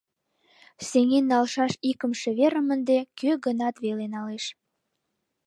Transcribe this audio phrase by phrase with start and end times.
[0.89, 4.45] Сеҥен налшаш икымше верым ынде кӧ-гынат весе налеш.